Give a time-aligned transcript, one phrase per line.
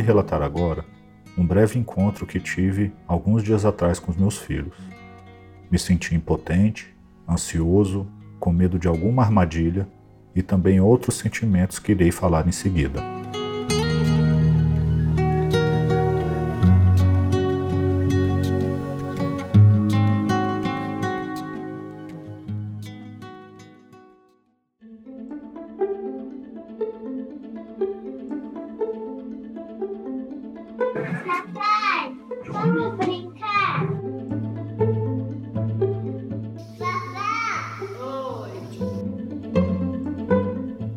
[0.00, 0.84] relatar agora
[1.38, 4.76] um breve encontro que tive alguns dias atrás com os meus filhos.
[5.70, 6.92] Me senti impotente,
[7.28, 8.08] ansioso,
[8.40, 9.88] com medo de alguma armadilha
[10.34, 13.00] e também outros sentimentos que irei falar em seguida.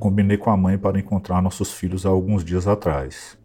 [0.01, 3.37] Combinei com a mãe para encontrar nossos filhos há alguns dias atrás.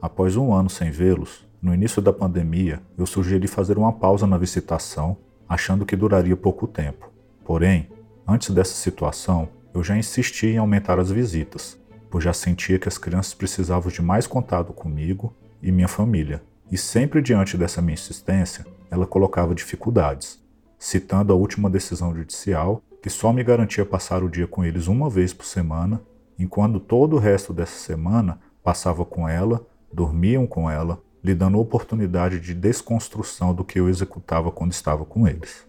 [0.00, 4.38] Após um ano sem vê-los, no início da pandemia, eu sugeri fazer uma pausa na
[4.38, 7.12] visitação, achando que duraria pouco tempo.
[7.44, 7.90] Porém,
[8.26, 11.78] antes dessa situação, eu já insisti em aumentar as visitas,
[12.10, 16.42] pois já sentia que as crianças precisavam de mais contato comigo e minha família.
[16.72, 20.42] E sempre diante dessa minha insistência, ela colocava dificuldades,
[20.78, 25.08] citando a última decisão judicial que só me garantia passar o dia com eles uma
[25.08, 26.02] vez por semana,
[26.38, 32.38] enquanto todo o resto dessa semana passava com ela, dormiam com ela, lhe dando oportunidade
[32.38, 35.66] de desconstrução do que eu executava quando estava com eles.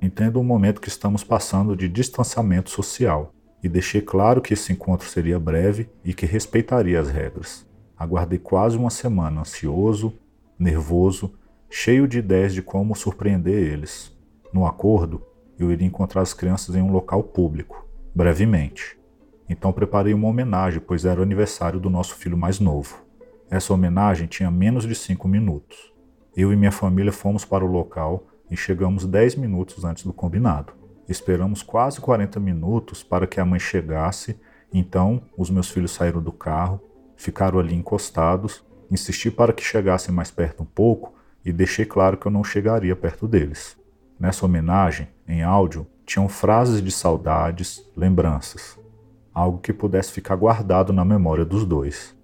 [0.00, 5.06] Entendo o momento que estamos passando de distanciamento social e deixei claro que esse encontro
[5.06, 7.66] seria breve e que respeitaria as regras.
[7.98, 10.14] Aguardei quase uma semana, ansioso,
[10.58, 11.34] nervoso,
[11.68, 14.10] cheio de ideias de como surpreender eles.
[14.54, 15.20] No acordo,
[15.58, 18.98] eu iria encontrar as crianças em um local público, brevemente.
[19.48, 23.04] Então preparei uma homenagem, pois era o aniversário do nosso filho mais novo.
[23.50, 25.92] Essa homenagem tinha menos de cinco minutos.
[26.36, 30.72] Eu e minha família fomos para o local e chegamos dez minutos antes do combinado.
[31.08, 34.38] Esperamos quase 40 minutos para que a mãe chegasse,
[34.72, 36.80] então os meus filhos saíram do carro
[37.18, 41.12] ficaram ali encostados, insisti para que chegassem mais perto um pouco
[41.44, 43.76] e deixei claro que eu não chegaria perto deles.
[44.18, 48.78] Nessa homenagem, em áudio, tinham frases de saudades, lembranças,
[49.32, 52.16] algo que pudesse ficar guardado na memória dos dois.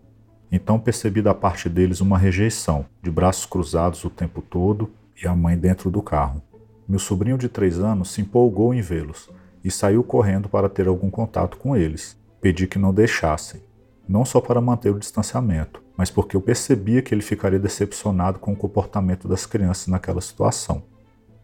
[0.51, 4.91] Então percebi da parte deles uma rejeição, de braços cruzados o tempo todo
[5.23, 6.43] e a mãe dentro do carro.
[6.89, 9.31] Meu sobrinho de três anos se empolgou em vê-los
[9.63, 12.17] e saiu correndo para ter algum contato com eles.
[12.41, 13.63] Pedi que não deixassem,
[14.09, 18.53] não só para manter o distanciamento, mas porque eu percebia que ele ficaria decepcionado com
[18.53, 20.83] o comportamento das crianças naquela situação.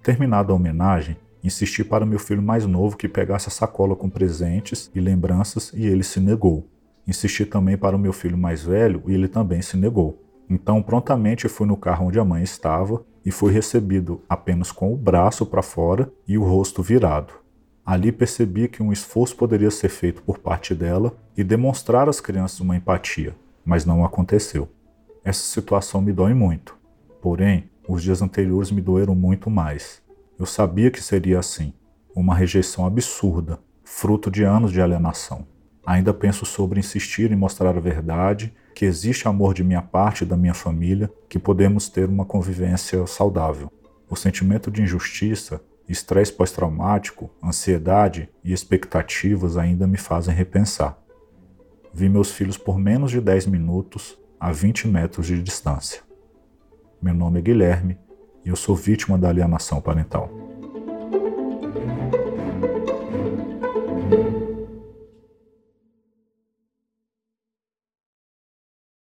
[0.03, 4.91] Terminada a homenagem, insisti para meu filho mais novo que pegasse a sacola com presentes
[4.94, 6.66] e lembranças e ele se negou.
[7.06, 10.22] Insisti também para o meu filho mais velho e ele também se negou.
[10.49, 14.97] Então, prontamente fui no carro onde a mãe estava e fui recebido apenas com o
[14.97, 17.34] braço para fora e o rosto virado.
[17.84, 22.60] Ali percebi que um esforço poderia ser feito por parte dela e demonstrar às crianças
[22.60, 23.34] uma empatia,
[23.65, 24.69] mas não aconteceu.
[25.22, 26.77] Essa situação me dói muito.
[27.21, 30.03] Porém, os dias anteriores me doeram muito mais.
[30.39, 31.73] Eu sabia que seria assim,
[32.15, 35.47] uma rejeição absurda, fruto de anos de alienação.
[35.84, 40.27] Ainda penso sobre insistir em mostrar a verdade, que existe amor de minha parte e
[40.27, 43.71] da minha família, que podemos ter uma convivência saudável.
[44.09, 50.97] O sentimento de injustiça Estresse pós-traumático, ansiedade e expectativas ainda me fazem repensar.
[51.93, 56.01] Vi meus filhos por menos de 10 minutos a 20 metros de distância.
[57.03, 57.99] Meu nome é Guilherme
[58.44, 60.50] e eu sou vítima da alienação parental.